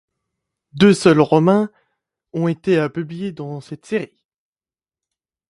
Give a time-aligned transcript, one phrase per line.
[0.73, 1.69] Deux romans seulement
[2.33, 4.23] ont été publiés dans cette série.